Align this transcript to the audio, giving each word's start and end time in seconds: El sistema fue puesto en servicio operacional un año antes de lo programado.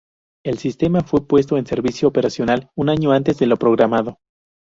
El 0.43 0.57
sistema 0.57 1.01
fue 1.01 1.27
puesto 1.27 1.57
en 1.59 1.67
servicio 1.67 2.07
operacional 2.07 2.71
un 2.75 2.89
año 2.89 3.11
antes 3.11 3.37
de 3.37 3.45
lo 3.45 3.57
programado. 3.57 4.17